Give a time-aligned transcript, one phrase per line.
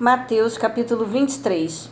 [0.00, 1.90] Mateus capítulo 23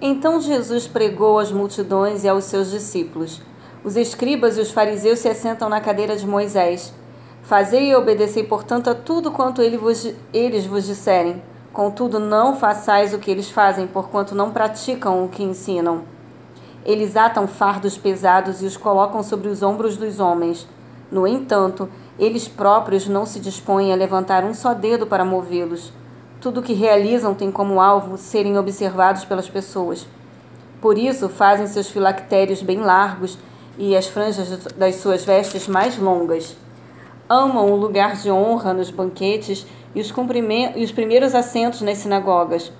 [0.00, 3.42] Então Jesus pregou às multidões e aos seus discípulos.
[3.84, 6.94] Os escribas e os fariseus se assentam na cadeira de Moisés.
[7.42, 11.42] Fazei e obedecei, portanto, a tudo quanto ele vos, eles vos disserem.
[11.74, 16.04] Contudo, não façais o que eles fazem, porquanto não praticam o que ensinam.
[16.86, 20.66] Eles atam fardos pesados e os colocam sobre os ombros dos homens.
[21.12, 21.86] No entanto,
[22.18, 25.92] eles próprios não se dispõem a levantar um só dedo para movê-los.
[26.46, 30.06] Tudo o que realizam tem como alvo serem observados pelas pessoas.
[30.80, 33.36] Por isso, fazem seus filactérios bem largos
[33.76, 36.56] e as franjas das suas vestes mais longas.
[37.28, 40.14] Amam o lugar de honra nos banquetes e os,
[40.76, 42.70] e os primeiros assentos nas sinagogas.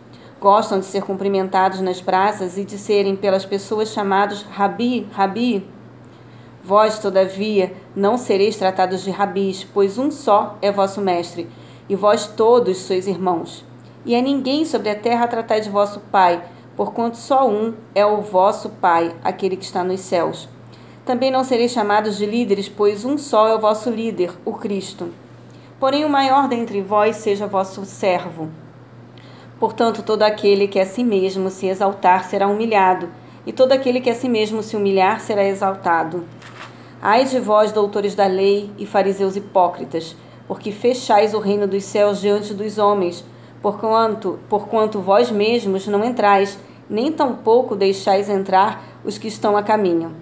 [0.40, 5.68] Gostam de ser cumprimentados nas praças e de serem pelas pessoas chamados Rabi, Rabi.
[6.62, 11.48] Vós, todavia, não sereis tratados de rabis, pois um só é vosso mestre
[11.88, 13.64] e vós todos sois irmãos.
[14.04, 16.42] E a ninguém sobre a terra tratai de vosso Pai,
[16.76, 20.48] porquanto só um é o vosso Pai, aquele que está nos céus.
[21.04, 25.12] Também não sereis chamados de líderes, pois um só é o vosso líder, o Cristo.
[25.78, 28.48] Porém, o maior dentre vós seja vosso servo.
[29.58, 33.08] Portanto, todo aquele que a si mesmo se exaltar será humilhado,
[33.46, 36.24] e todo aquele que a si mesmo se humilhar será exaltado.
[37.00, 40.16] Ai de vós, doutores da lei e fariseus hipócritas,
[40.46, 43.24] porque fechais o reino dos céus diante dos homens,
[43.60, 50.14] porquanto, porquanto vós mesmos não entrais, nem tampouco deixais entrar os que estão a caminho.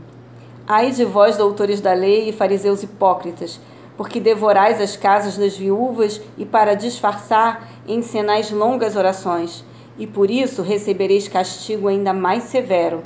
[0.66, 3.60] Ai de vós, doutores da lei e fariseus hipócritas,
[3.96, 9.62] porque devorais as casas das viúvas e, para disfarçar, encenais longas orações,
[9.98, 13.02] e por isso recebereis castigo ainda mais severo.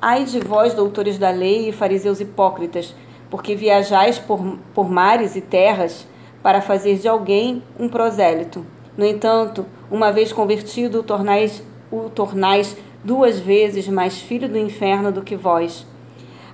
[0.00, 2.94] Ai de vós, doutores da lei e fariseus hipócritas,
[3.28, 4.40] porque viajais por,
[4.72, 6.06] por mares e terras,
[6.46, 8.64] para fazer de alguém um prosélito.
[8.96, 15.22] No entanto, uma vez convertido, tornais, o tornais duas vezes mais filho do inferno do
[15.22, 15.84] que vós.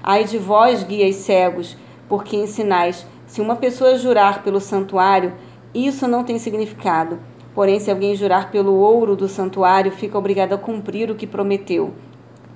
[0.03, 1.77] Ai de vós, guias cegos,
[2.09, 5.35] porque ensinais: se uma pessoa jurar pelo santuário,
[5.75, 7.19] isso não tem significado.
[7.55, 11.93] Porém, se alguém jurar pelo ouro do santuário, fica obrigado a cumprir o que prometeu.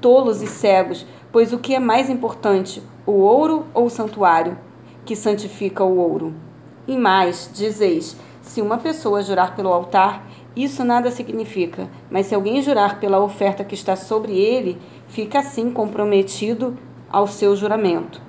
[0.00, 4.56] Tolos e cegos, pois o que é mais importante, o ouro ou o santuário,
[5.04, 6.46] que santifica o ouro?
[6.86, 10.24] E mais, dizeis: se uma pessoa jurar pelo altar,
[10.54, 15.70] isso nada significa, mas se alguém jurar pela oferta que está sobre ele, fica assim
[15.70, 16.78] comprometido
[17.10, 18.22] ao seu juramento.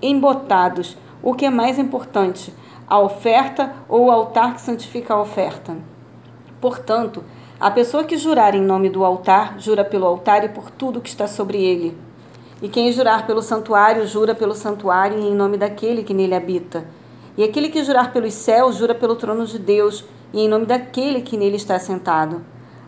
[0.00, 2.54] Embotados, o que é mais importante,
[2.86, 5.76] a oferta ou o altar que santifica a oferta?
[6.60, 7.22] Portanto,
[7.60, 11.08] a pessoa que jurar em nome do altar, jura pelo altar e por tudo que
[11.08, 11.96] está sobre ele.
[12.62, 16.86] E quem jurar pelo santuário, jura pelo santuário e em nome daquele que nele habita.
[17.36, 21.20] E aquele que jurar pelos céus, jura pelo trono de Deus, e em nome daquele
[21.20, 22.44] que nele está sentado.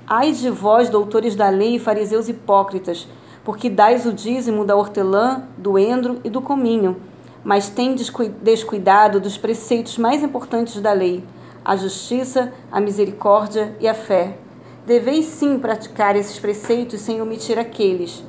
[0.07, 3.09] Ai de vós, doutores da lei e fariseus hipócritas,
[3.45, 6.97] porque dais o dízimo da hortelã, do endro e do cominho,
[7.43, 7.95] mas tem
[8.43, 11.25] descuidado dos preceitos mais importantes da lei,
[11.65, 14.39] a justiça, a misericórdia e a fé.
[14.87, 18.23] Deveis sim praticar esses preceitos sem omitir aqueles.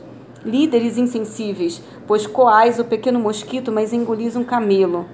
[0.43, 5.05] Líderes insensíveis, pois coais o pequeno mosquito, mas engolis um camelo.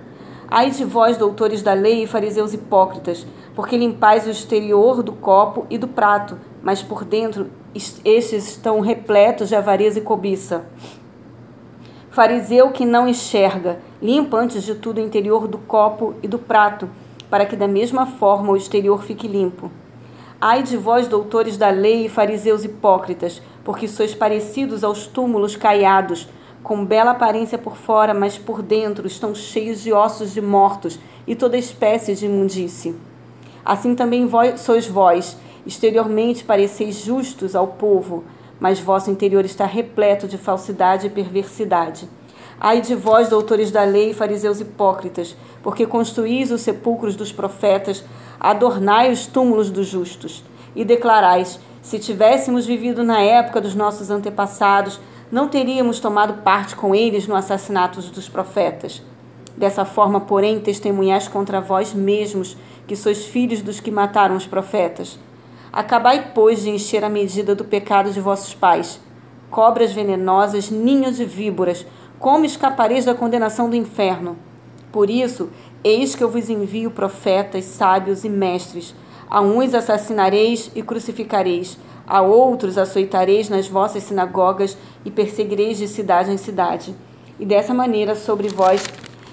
[0.55, 3.25] Ai de vós, doutores da lei e fariseus hipócritas,
[3.55, 9.49] porque limpais o exterior do copo e do prato, mas por dentro estes estão repletos
[9.49, 10.67] de avareza e cobiça.
[12.11, 16.87] Fariseu que não enxerga, limpa antes de tudo o interior do copo e do prato,
[17.31, 19.71] para que da mesma forma o exterior fique limpo.
[20.39, 26.29] Ai de vós, doutores da lei e fariseus hipócritas, porque sois parecidos aos túmulos caiados,
[26.63, 30.97] com bela aparência por fora, mas por dentro estão cheios de ossos de mortos
[31.27, 32.95] e toda espécie de imundície.
[33.65, 38.23] Assim também vós, sois vós, exteriormente pareceis justos ao povo,
[38.59, 42.07] mas vosso interior está repleto de falsidade e perversidade.
[42.59, 48.03] Ai de vós, doutores da lei fariseus hipócritas, porque construís os sepulcros dos profetas,
[48.39, 50.43] adornai os túmulos dos justos,
[50.73, 54.99] e declarais: se tivéssemos vivido na época dos nossos antepassados,
[55.31, 59.01] não teríamos tomado parte com eles no assassinato dos profetas.
[59.55, 65.19] Dessa forma, porém, testemunhais contra vós mesmos, que sois filhos dos que mataram os profetas.
[65.71, 68.99] Acabai, pois, de encher a medida do pecado de vossos pais.
[69.49, 71.85] Cobras venenosas, ninhos de víboras,
[72.19, 74.37] como escapareis da condenação do inferno?
[74.91, 75.49] Por isso,
[75.83, 78.95] eis que eu vos envio profetas, sábios e mestres.
[79.33, 81.75] A uns assassinareis e crucificareis,
[82.05, 86.93] a outros açoitareis nas vossas sinagogas e perseguireis de cidade em cidade.
[87.39, 88.85] E dessa maneira sobre vós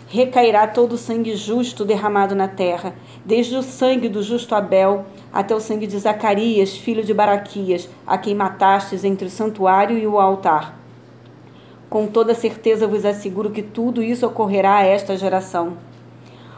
[0.08, 2.94] recairá todo o sangue justo derramado na terra,
[3.26, 8.17] desde o sangue do justo Abel até o sangue de Zacarias, filho de Baraquias, a
[8.17, 10.81] quem matastes entre o santuário e o altar.
[11.91, 15.90] Com toda certeza vos asseguro que tudo isso ocorrerá a esta geração.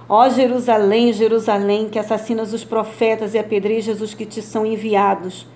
[0.09, 5.47] Ó Jerusalém, Jerusalém, que assassinas os profetas e apedrejas os que te são enviados.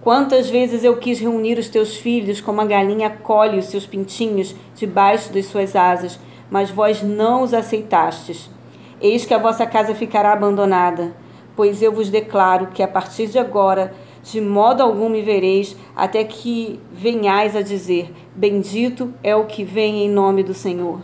[0.00, 4.54] Quantas vezes eu quis reunir os teus filhos, como a galinha colhe os seus pintinhos
[4.74, 6.18] debaixo das suas asas,
[6.48, 8.48] mas vós não os aceitastes.
[9.00, 11.14] Eis que a vossa casa ficará abandonada,
[11.56, 13.92] pois eu vos declaro que a partir de agora,
[14.22, 20.04] de modo algum me vereis, até que venhais a dizer: Bendito é o que vem
[20.04, 21.00] em nome do Senhor.